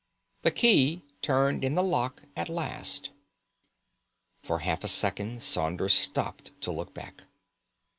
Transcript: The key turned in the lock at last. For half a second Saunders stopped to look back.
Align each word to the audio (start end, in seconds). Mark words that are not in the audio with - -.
The 0.41 0.49
key 0.49 1.03
turned 1.21 1.63
in 1.63 1.75
the 1.75 1.83
lock 1.83 2.23
at 2.35 2.49
last. 2.49 3.11
For 4.41 4.57
half 4.61 4.83
a 4.83 4.87
second 4.87 5.43
Saunders 5.43 5.93
stopped 5.93 6.59
to 6.61 6.71
look 6.71 6.91
back. 6.95 7.25